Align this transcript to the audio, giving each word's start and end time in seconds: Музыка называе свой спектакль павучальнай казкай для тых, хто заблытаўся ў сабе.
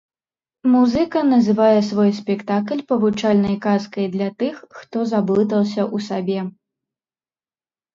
Музыка 0.75 1.21
называе 1.33 1.81
свой 1.89 2.09
спектакль 2.21 2.81
павучальнай 2.93 3.55
казкай 3.69 4.05
для 4.17 4.29
тых, 4.43 4.53
хто 4.83 4.97
заблытаўся 5.15 5.81
ў 5.95 6.13
сабе. 6.13 6.39